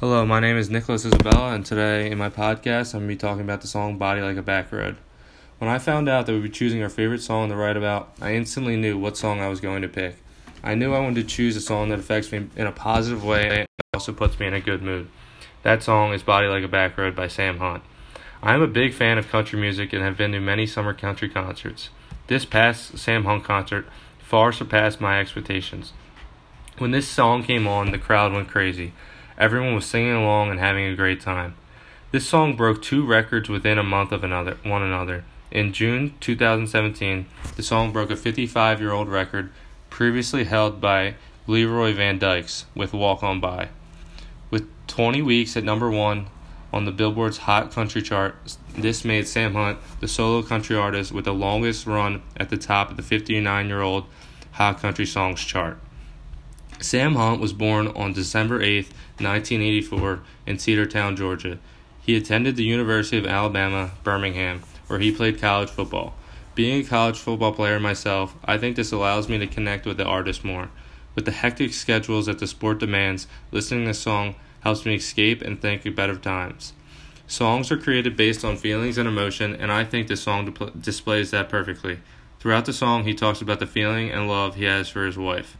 [0.00, 3.16] Hello, my name is Nicholas Isabella, and today in my podcast, I'm going to be
[3.16, 4.96] talking about the song Body Like a Back Road.
[5.58, 8.34] When I found out that we'd be choosing our favorite song to write about, I
[8.34, 10.16] instantly knew what song I was going to pick.
[10.64, 13.60] I knew I wanted to choose a song that affects me in a positive way
[13.60, 15.06] and also puts me in a good mood.
[15.62, 17.84] That song is Body Like a Back Road by Sam Hunt.
[18.42, 21.28] I am a big fan of country music and have been to many summer country
[21.28, 21.90] concerts.
[22.26, 23.86] This past Sam Hunt concert
[24.18, 25.92] far surpassed my expectations.
[26.78, 28.92] When this song came on, the crowd went crazy.
[29.36, 31.54] Everyone was singing along and having a great time.
[32.12, 35.24] This song broke two records within a month of another, one another.
[35.50, 39.50] In June 2017, the song broke a 55 year old record
[39.90, 41.16] previously held by
[41.48, 43.70] Leroy Van Dykes with Walk On By.
[44.50, 46.28] With 20 weeks at number one
[46.72, 48.36] on the Billboard's Hot Country chart,
[48.76, 52.90] this made Sam Hunt the solo country artist with the longest run at the top
[52.90, 54.04] of the 59 year old
[54.52, 55.78] Hot Country Songs chart.
[56.80, 58.86] Sam Hunt was born on December 8,
[59.18, 61.58] 1984, in Cedartown, Georgia.
[62.00, 66.14] He attended the University of Alabama, Birmingham, where he played college football.
[66.54, 70.04] Being a college football player myself, I think this allows me to connect with the
[70.04, 70.70] artist more.
[71.14, 75.60] With the hectic schedules that the sport demands, listening to song helps me escape and
[75.60, 76.72] think of better times.
[77.26, 81.48] Songs are created based on feelings and emotion, and I think this song displays that
[81.48, 82.00] perfectly.
[82.38, 85.56] Throughout the song, he talks about the feeling and love he has for his wife.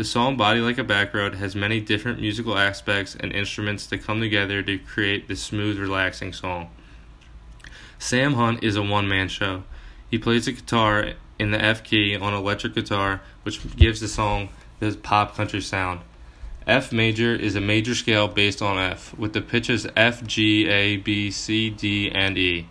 [0.00, 4.02] The song Body Like a Back Road has many different musical aspects and instruments that
[4.02, 6.70] come together to create this smooth, relaxing song.
[7.98, 9.64] Sam Hunt is a one man show.
[10.10, 14.48] He plays the guitar in the F key on electric guitar, which gives the song
[14.78, 16.00] this pop country sound.
[16.66, 20.96] F major is a major scale based on F, with the pitches F, G, A,
[20.96, 22.66] B, C, D, and E.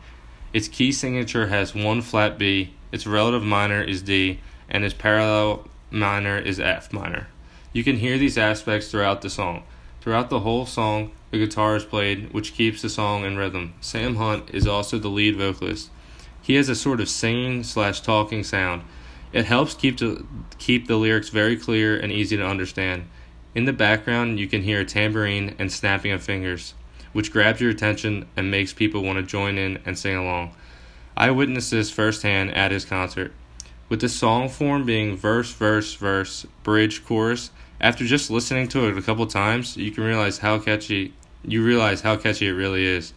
[0.52, 5.67] Its key signature has one flat B, its relative minor is D, and its parallel
[5.91, 7.27] minor is F minor.
[7.73, 9.63] You can hear these aspects throughout the song.
[10.01, 13.73] Throughout the whole song, the guitar is played, which keeps the song in rhythm.
[13.81, 15.89] Sam Hunt is also the lead vocalist.
[16.41, 18.83] He has a sort of singing slash talking sound.
[19.31, 20.27] It helps keep to
[20.58, 23.08] keep the lyrics very clear and easy to understand.
[23.53, 26.73] In the background, you can hear a tambourine and snapping of fingers,
[27.14, 30.55] which grabs your attention and makes people want to join in and sing along.
[31.15, 33.33] I witnessed this firsthand at his concert.
[33.89, 37.50] With the song form being verse, verse, verse, bridge, chorus,
[37.82, 41.14] after just listening to it a couple times, you can realize how catchy
[41.44, 43.14] you realize how catchy it really is.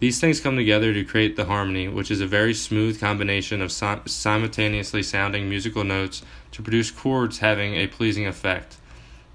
[0.00, 3.70] These things come together to create the harmony, which is a very smooth combination of
[3.70, 8.78] sim- simultaneously sounding musical notes to produce chords having a pleasing effect.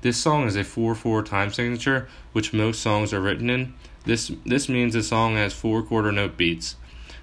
[0.02, 3.74] This song is a 4-4 time signature, which most songs are written in.
[4.04, 6.76] This this means the song has four quarter note beats.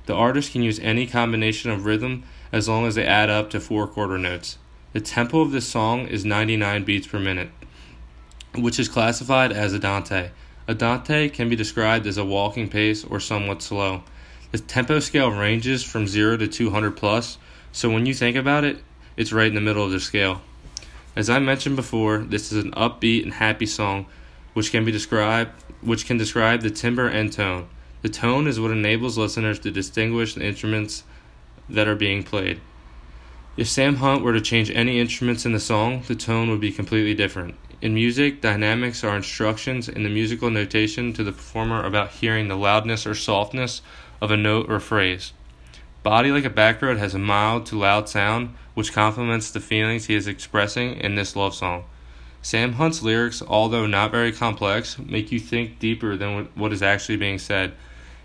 [0.07, 3.59] The artist can use any combination of rhythm as long as they add up to
[3.59, 4.59] four quarter notes.
[4.93, 7.51] The tempo of this song is 99 beats per minute,
[8.55, 10.31] which is classified as andante.
[10.69, 14.05] Andante can be described as a walking pace or somewhat slow.
[14.53, 17.39] The tempo scale ranges from 0 to 200 plus,
[17.73, 18.79] so when you think about it,
[19.17, 20.41] it's right in the middle of the scale.
[21.17, 24.07] As I mentioned before, this is an upbeat and happy song
[24.53, 25.51] which can be described
[25.81, 27.67] which can describe the timbre and tone.
[28.03, 31.03] The tone is what enables listeners to distinguish the instruments
[31.69, 32.61] that are being played.
[33.57, 36.73] If Sam Hunt were to change any instruments in the song, the tone would be
[36.73, 37.55] completely different.
[37.81, 42.57] In music, dynamics are instructions in the musical notation to the performer about hearing the
[42.57, 43.83] loudness or softness
[44.21, 45.33] of a note or phrase.
[46.03, 50.07] Body Like a Back Road has a mild to loud sound, which complements the feelings
[50.07, 51.85] he is expressing in this love song.
[52.43, 57.17] Sam Hunt's lyrics, although not very complex, make you think deeper than what is actually
[57.17, 57.73] being said.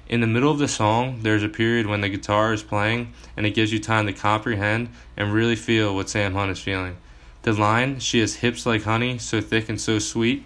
[0.09, 3.45] In the middle of the song, there's a period when the guitar is playing and
[3.45, 6.97] it gives you time to comprehend and really feel what Sam Hunt is feeling.
[7.43, 10.43] The line, She has hips like honey, so thick and so sweet,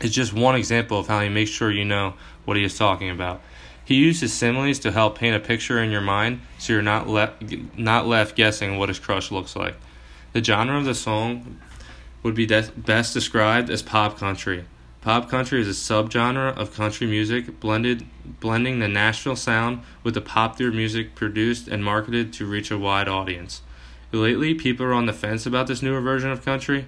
[0.00, 2.14] is just one example of how he makes sure you know
[2.44, 3.40] what he is talking about.
[3.84, 7.34] He uses similes to help paint a picture in your mind so you're not, le-
[7.76, 9.76] not left guessing what his crush looks like.
[10.32, 11.60] The genre of the song
[12.24, 14.64] would be de- best described as pop country.
[15.04, 18.06] Pop country is a subgenre of country music blended
[18.40, 23.06] blending the Nashville sound with the popular music produced and marketed to reach a wide
[23.06, 23.60] audience.
[24.12, 26.86] Lately, people are on the fence about this newer version of country,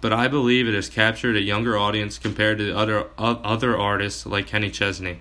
[0.00, 4.48] but I believe it has captured a younger audience compared to other other artists like
[4.48, 5.20] Kenny Chesney,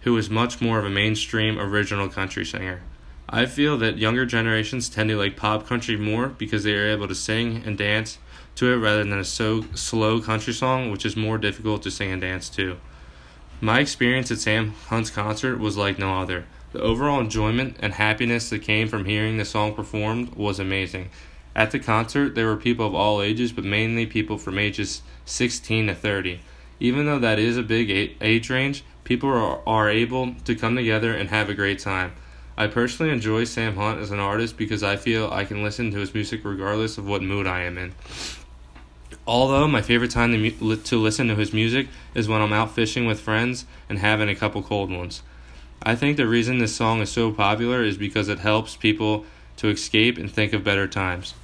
[0.00, 2.80] who is much more of a mainstream original country singer.
[3.34, 7.08] I feel that younger generations tend to like pop country more because they are able
[7.08, 8.18] to sing and dance
[8.54, 12.12] to it rather than a so slow country song, which is more difficult to sing
[12.12, 12.76] and dance to.
[13.60, 16.44] My experience at Sam Hunt's concert was like no other.
[16.70, 21.10] The overall enjoyment and happiness that came from hearing the song performed was amazing.
[21.56, 25.88] At the concert, there were people of all ages, but mainly people from ages 16
[25.88, 26.38] to 30.
[26.78, 31.12] Even though that is a big age range, people are, are able to come together
[31.12, 32.12] and have a great time.
[32.56, 35.98] I personally enjoy Sam Hunt as an artist because I feel I can listen to
[35.98, 37.94] his music regardless of what mood I am in.
[39.26, 43.06] Although my favorite time to, to listen to his music is when I'm out fishing
[43.06, 45.22] with friends and having a couple cold ones.
[45.82, 49.24] I think the reason this song is so popular is because it helps people
[49.56, 51.34] to escape and think of better times.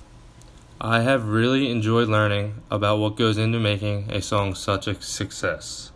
[0.80, 5.90] I have really enjoyed learning about what goes into making a song such a success.